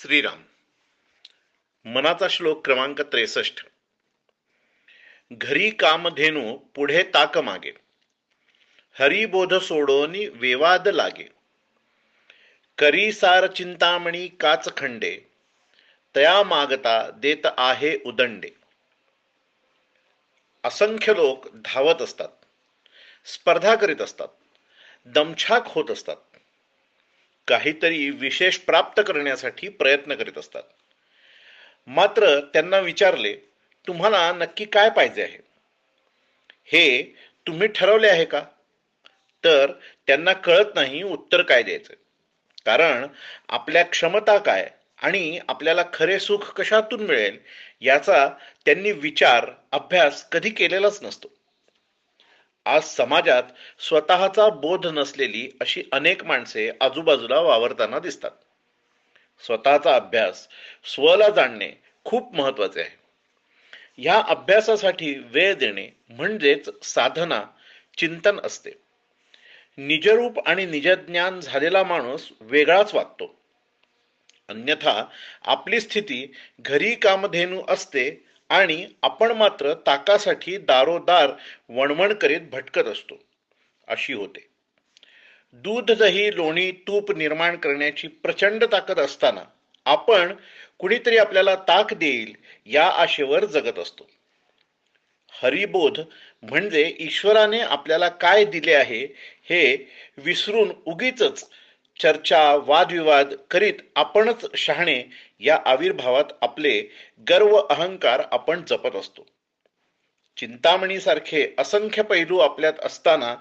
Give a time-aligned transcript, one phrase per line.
[0.00, 0.42] श्रीराम.
[1.84, 3.66] मनाचा श्लोक क्रमांक त्रेसष्ट.
[5.32, 7.72] घरी कामधेनू पुढे ताक मागे.
[8.98, 11.24] हरिबोध सोडोनी वेवाद लागे.
[12.78, 15.20] करी सार चिंतामणी काच खंडे.
[16.16, 18.50] तया मागता देत आहे उदंडे.
[20.64, 22.28] असंख्य लोक धावत असतात.
[23.24, 24.28] स्पर्धा करीत असतात.
[25.06, 26.16] दमछाक होत असतात.
[27.48, 30.62] काहीतरी विशेष प्राप्त करण्यासाठी प्रयत्न करीत असतात.
[31.86, 33.34] मात्र त्यांना विचारले
[33.86, 35.38] तुम्हाला नक्की काय पाहिजे आहे?
[36.64, 37.14] हे
[37.46, 38.42] तुम्ही ठरवले आहे का?
[39.44, 39.72] तर
[40.06, 41.94] त्यांना कळत नाही उत्तर काय द्यायचं.
[42.66, 43.06] कारण
[43.48, 47.38] आपल्या क्षमता काय आणि आपल्याला खरे सुख कशातून मिळेल
[47.80, 48.28] याचा
[48.64, 51.35] त्यांनी विचार अभ्यास कधी केलेलाच नसतो.
[52.66, 53.42] आज समाजात
[53.78, 58.30] स्वतःचा बोध नसलेली अशी अनेक माणसे आजूबाजूला वावरताना दिसतात.
[59.44, 60.48] स्वतःचा अभ्यास
[60.84, 61.72] स्वला जाणणे
[62.04, 62.90] खूप महत्त्वाचे आहे.
[63.98, 67.44] ह्या अभ्यासासाठी वेळ देणे म्हणजेच साधना
[67.96, 68.70] चिंतन असते.
[69.76, 73.40] निजरूप आणि निजज्ञान झालेला माणूस वेगळाच वागतो.
[74.48, 75.04] अन्यथा
[75.44, 81.30] आपली स्थिती घरी कामधेनू असते आणि आपण मात्र ताकासाठी दारोदार
[81.68, 83.18] वणवण करीत भटकत असतो.
[83.88, 84.46] अशी होते.
[85.64, 89.42] दूध दही लोणी तूप निर्माण करण्याची प्रचंड ताकद असताना
[89.86, 90.34] आपण
[90.78, 92.34] कुणीतरी आपल्याला ताक देईल
[92.66, 94.06] या आशेवर जगत असतो.
[95.42, 96.00] हरिबोध
[96.42, 99.00] म्हणजे ईश्वराने आपल्याला काय दिले आहे
[99.44, 101.22] हे विसरून उगीच
[102.02, 105.02] चर्चा वादविवाद करीत आपणच शहाणे
[105.40, 106.80] या आविर्भावात आपले
[107.28, 109.26] गर्व अहंकार आपण जपत असतो.
[110.36, 113.34] चिंतामणी सारखे असंख्य पैलू आपल्यात असताना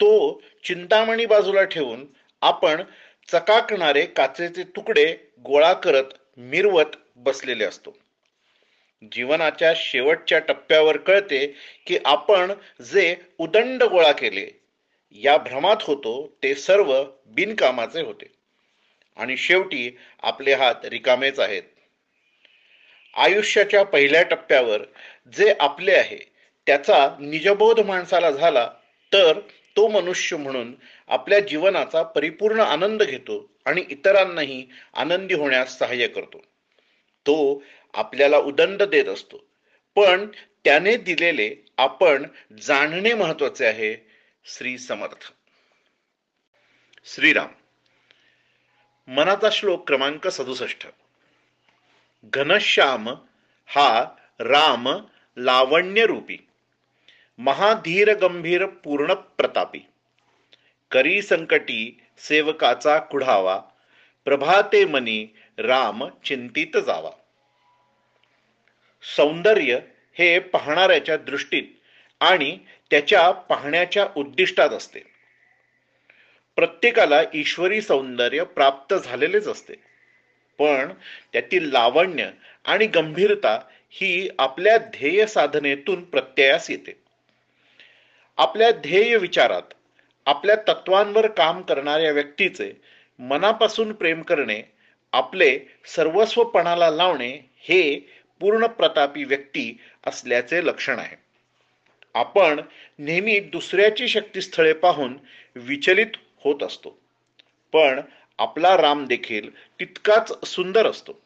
[0.00, 2.04] तो चिंतामणी बाजूला ठेवून
[2.42, 2.82] आपण
[3.32, 6.04] चकाकणारे काचेचे तुकडे गोळा करत
[6.36, 7.96] मिरवत बसलेले असतो.
[9.12, 11.46] जीवनाच्या शेवटच्या टप्प्यावर कळते
[11.86, 12.52] की आपण
[12.92, 14.61] जे उदंड गोळा केले
[15.14, 18.26] या भ्रमात होतो ते सर्व बिनकामाचे होते.
[19.16, 21.62] आणि शेवटी आपले हात रिकामेच आहेत.
[23.14, 24.82] आयुष्याच्या पहिल्या टप्प्यावर
[25.36, 26.32] जे आपले आहे
[26.66, 28.70] त्याचा निजबोध माणसाला झाला
[29.12, 29.40] तर
[29.76, 30.74] तो मनुष्य म्हणून
[31.08, 36.38] आपल्या जीवनाचा परिपूर्ण आनंद घेतो आणि इतरांनाही आनंदी होण्यास सहाय्य करतो.
[37.26, 37.62] तो
[37.94, 39.44] आपल्याला उदंड देत असतो.
[39.94, 40.26] पण
[40.64, 42.26] त्याने दिलेले आपण
[42.62, 44.11] जाणणे महत्त्वाचे आहे
[44.44, 45.32] श्री समर्थ.
[47.04, 47.48] श्रीराम.
[49.08, 50.86] मनाचा श्लोक क्रमांक सदुसष्ट.
[52.24, 53.08] घनश्याम
[53.66, 54.04] हा
[54.40, 54.88] राम
[55.36, 56.38] लावण्य रूपी
[57.38, 59.78] महाधीर गंभीर पूर्ण प्रतापी
[60.90, 63.60] करी संकटी सेवकाचा कुढावा.
[64.24, 65.28] प्रभाते मनी
[65.58, 67.10] राम चिंतित जावा.
[69.16, 69.78] सौंदर्य
[70.18, 71.64] हे पाहणाऱ्याच्या दृष्टीत
[72.20, 72.58] आणि
[72.92, 75.00] त्याच्या पाहण्याच्या उद्दिष्टात असते.
[76.56, 79.74] प्रत्येकाला ईश्वरी सौंदर्य प्राप्त झालेलेच असते.
[80.58, 80.92] पण
[81.32, 82.30] त्यातील लावण्य
[82.64, 83.60] आणि गंभीरता
[83.90, 87.02] ही आपल्या ध्येय साधनेतून प्रत्ययास येते.
[88.36, 89.74] आपल्या ध्येय विचारात
[90.26, 92.72] आपल्या तत्वांवर काम करणाऱ्या व्यक्तीचे
[93.18, 94.62] मनापासून प्रेम करणे
[95.12, 97.98] आपले सर्वस्वपणाला लावणे हे
[98.40, 101.31] पूर्ण प्रतापी व्यक्ती असल्याचे लक्षण आहे.
[102.14, 102.60] आपण
[102.98, 105.18] नेहमी दुसऱ्याची शक्तीस्थळे पाहून
[105.56, 106.98] विचलित होत असतो.
[107.72, 108.00] पण
[108.38, 109.50] आपला राम देखील
[109.80, 111.20] तितकाच सुंदर असतो.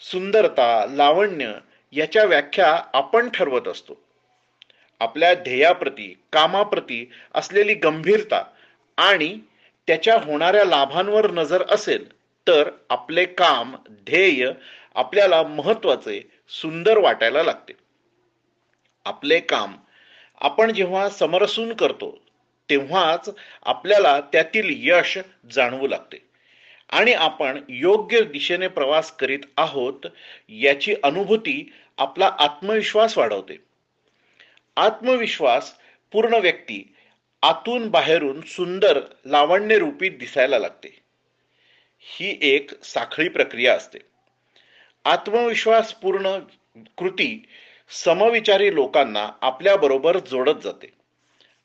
[0.00, 1.52] सुंदरता लावण्य
[1.92, 4.00] याच्या व्याख्या आपण ठरवत असतो.
[5.00, 8.44] आपल्या ध्येयाप्रती कामाप्रती असलेली गंभीरता
[8.96, 9.38] आणि
[9.86, 12.12] त्याच्या होणाऱ्या लाभांवर नजर असेल
[12.46, 14.50] तर आपले काम ध्येय
[14.94, 17.72] आपल्याला महत्त्वाचे सुंदर वाटायला लागते.
[19.08, 19.76] आपले काम
[20.40, 22.18] आपण जेव्हा समरसून करतो
[22.70, 23.28] तेव्हाच
[23.62, 25.18] आपल्याला त्यातील यश
[25.52, 26.28] जाणवू लागते.
[26.90, 30.06] आणि आपण योग्य दिशेने प्रवास करीत आहोत
[30.48, 33.56] याची अनुभूती आपला आत्मविश्वास वाढवते.
[34.76, 35.74] आत्मविश्वास
[36.12, 36.94] पूर्ण व्यक्ती
[37.42, 40.98] आतून बाहेरून सुंदर लावण्य रूपी दिसायला लागते.
[42.00, 43.98] ही एक साखळी प्रक्रिया असते.
[45.04, 46.38] आत्मविश्वास पूर्ण
[46.96, 47.46] कृती
[47.90, 50.92] समविचारी लोकांना आपल्याबरोबर जोडत जाते.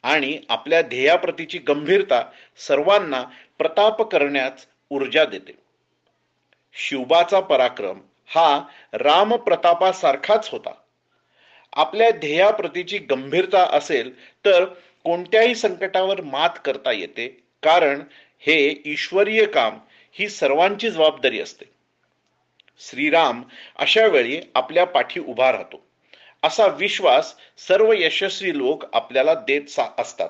[0.03, 3.23] आणि आपल्या ध्येयाप्रतीची गंभीरता सर्वांना
[3.57, 5.51] प्रताप करण्यास ऊर्जा देते.
[6.73, 8.61] शिवबाचा पराक्रम हा
[8.93, 10.73] राम प्रतापासारखाच होता.
[11.73, 14.65] आपल्या ध्येयाप्रतीची गंभीरता असेल तर
[15.03, 17.27] कोणत्याही संकटावर मात करता येते
[17.63, 18.01] कारण
[18.39, 19.79] हे ईश्वरीय काम
[20.11, 21.65] ही सर्वांची जबाबदारी असते.
[22.79, 23.43] श्रीराम
[23.75, 25.92] अशा वेळी आपल्या पाठी उभा राहतो.
[26.43, 30.29] असा विश्वास सर्व यशस्वी लोक आपल्याला देत असतात.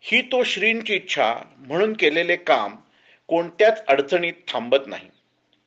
[0.00, 2.76] ही तो श्रींची इच्छा म्हणून केलेले काम
[3.26, 5.08] कोणत्याच अडचणीत थांबत नाही.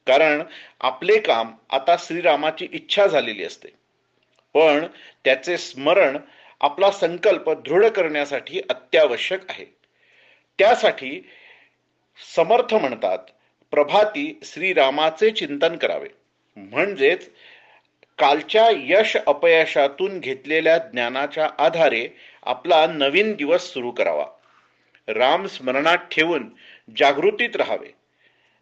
[0.08, 0.44] कारण
[0.82, 3.70] आपले काम आता श्रीरामाची इच्छा झालेली असते.
[4.54, 4.88] पण
[5.24, 6.18] त्याचे स्मरण
[6.62, 9.66] आपला संकल्प दृढ करण्यासाठी अत्यावश्यक आहे.
[10.60, 11.30] त्यासाठी
[12.36, 13.20] समर्थ म्हणतात
[13.72, 16.10] प्रभाती श्रीरामाचे चिंतन करावे.
[16.56, 17.30] म्हणजेच
[18.18, 22.08] कालच्या यश अपयशातून घेतलेल्या ज्ञानाच्या आधारे
[22.44, 24.26] आपला नवीन दिवस सुरू करावा.
[25.08, 26.50] राम स्मरणात ठेवून
[26.98, 27.94] जागृतीत राहावे.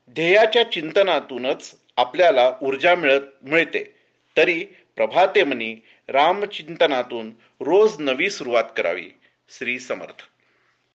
[0.09, 3.95] ध्येयाच्या चिंतनातूनच आपल्याला ऊर्जा मिळत मिळते.
[4.37, 4.65] तरी
[4.95, 5.75] प्रभाते मनी
[6.07, 9.09] रामचिंतनातून रोज नवी सुरुवात करावी.
[9.49, 10.30] श्री समर्थ.